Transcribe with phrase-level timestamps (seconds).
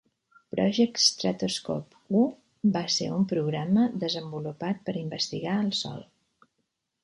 [0.53, 6.05] Project Stratoscope I va ser un programa desenvolupat per investigar el Sol.